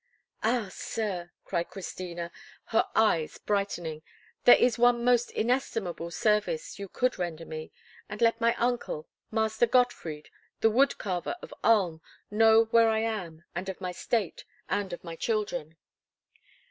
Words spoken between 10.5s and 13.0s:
the wood carver of Ulm, know where